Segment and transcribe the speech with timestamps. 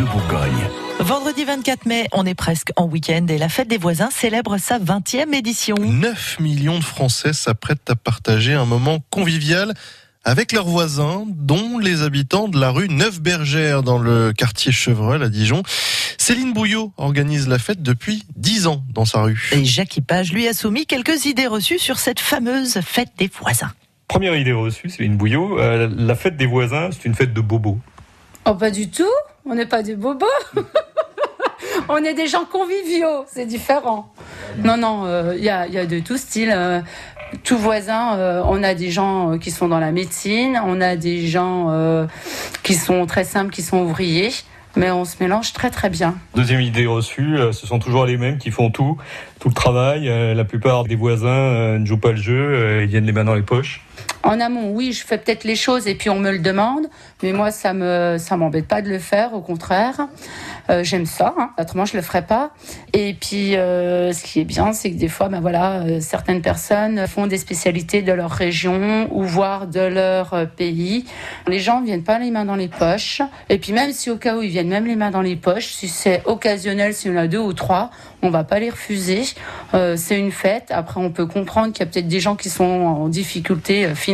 [0.00, 0.70] Bleu Bourgogne.
[1.00, 4.78] Vendredi 24 mai, on est presque en week-end et la fête des voisins célèbre sa
[4.78, 5.74] 20e édition.
[5.78, 9.74] 9 millions de Français s'apprêtent à partager un moment convivial
[10.24, 15.28] avec leurs voisins, dont les habitants de la rue Neuve-Bergère dans le quartier Chevreul à
[15.28, 15.62] Dijon.
[16.16, 19.50] Céline Bouillot organise la fête depuis 10 ans dans sa rue.
[19.52, 23.72] Et Jacques Page lui a soumis quelques idées reçues sur cette fameuse fête des voisins.
[24.08, 27.78] Première idée reçue, Céline Bouillot, euh, la fête des voisins, c'est une fête de bobos.
[28.46, 29.04] Oh, pas du tout.
[29.44, 30.26] On n'est pas des bobos.
[31.88, 33.24] on est des gens conviviaux.
[33.26, 34.12] C'est différent.
[34.58, 36.52] Non, non, il y, a, y, a, de tout style.
[36.54, 36.80] Euh,
[37.44, 41.26] tout voisin, euh, on a des gens qui sont dans la médecine, on a des
[41.26, 42.06] gens euh,
[42.62, 44.30] qui sont très simples, qui sont ouvriers
[44.76, 46.14] mais on se mélange très très bien.
[46.36, 48.96] Deuxième idée reçue, ce sont toujours les mêmes qui font tout,
[49.40, 50.06] tout le travail.
[50.06, 53.42] La plupart des voisins ne jouent pas le jeu, ils viennent les mains dans les
[53.42, 53.82] poches.
[54.22, 56.88] En amont, oui, je fais peut-être les choses et puis on me le demande,
[57.22, 60.08] mais moi ça me ça m'embête pas de le faire, au contraire.
[60.68, 61.50] Euh, j'aime ça, hein.
[61.58, 62.50] autrement je le ferais pas.
[62.92, 66.42] Et puis euh, ce qui est bien, c'est que des fois, ben voilà, euh, certaines
[66.42, 71.06] personnes font des spécialités de leur région ou voire de leur pays.
[71.48, 73.22] Les gens viennent pas les mains dans les poches.
[73.48, 75.68] Et puis même si au cas où ils viennent même les mains dans les poches,
[75.68, 77.90] si c'est occasionnel, si on a deux ou trois,
[78.22, 79.22] on va pas les refuser.
[79.72, 80.66] C'est une fête.
[80.70, 84.09] Après, on peut comprendre qu'il y a peut-être des gens qui sont en difficulté financière,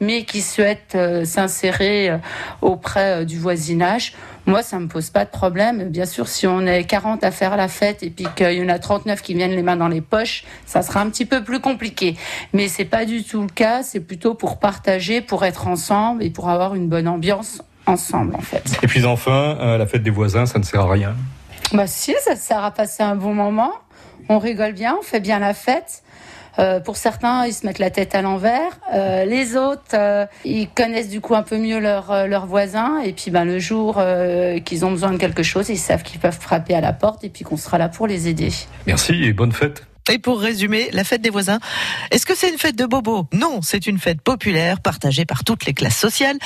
[0.00, 2.18] mais qui souhaitent s'insérer
[2.62, 4.14] auprès du voisinage.
[4.46, 5.88] Moi, ça me pose pas de problème.
[5.90, 8.68] Bien sûr, si on est 40 à faire la fête et puis qu'il y en
[8.68, 11.60] a 39 qui viennent les mains dans les poches, ça sera un petit peu plus
[11.60, 12.16] compliqué.
[12.52, 13.82] Mais c'est pas du tout le cas.
[13.82, 18.40] C'est plutôt pour partager, pour être ensemble et pour avoir une bonne ambiance ensemble, en
[18.40, 18.78] fait.
[18.82, 21.16] Et puis enfin, euh, la fête des voisins, ça ne sert à rien.
[21.72, 23.72] Bah si, ça sert à passer un bon moment.
[24.28, 26.04] On rigole bien, on fait bien la fête.
[26.58, 28.78] Euh, pour certains, ils se mettent la tête à l'envers.
[28.94, 32.98] Euh, les autres, euh, ils connaissent du coup un peu mieux leurs leur voisins.
[33.00, 34.02] Et puis, ben, le jour
[34.64, 37.28] qu'ils ont besoin de quelque chose, ils savent qu'ils peuvent frapper à la porte et
[37.28, 38.50] puis qu'on sera là pour les aider.
[38.86, 39.86] Merci et bonne fête.
[40.10, 41.58] Et pour résumer, la fête des voisins,
[42.10, 45.66] est-ce que c'est une fête de bobos Non, c'est une fête populaire, partagée par toutes
[45.66, 46.38] les classes sociales.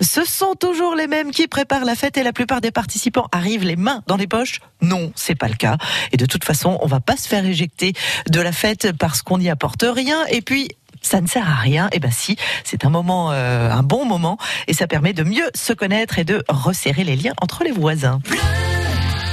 [0.00, 3.64] Ce sont toujours les mêmes qui préparent la fête et la plupart des participants arrivent
[3.64, 4.60] les mains dans les poches?
[4.82, 5.78] Non, c'est pas le cas.
[6.12, 7.92] Et de toute façon, on va pas se faire éjecter
[8.28, 10.24] de la fête parce qu'on n'y apporte rien.
[10.26, 10.68] Et puis,
[11.02, 11.88] ça ne sert à rien.
[11.92, 14.38] Eh ben si, c'est un moment, euh, un bon moment,
[14.68, 18.20] et ça permet de mieux se connaître et de resserrer les liens entre les voisins.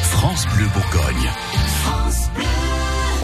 [0.02, 1.30] France Bleu Bourgogne.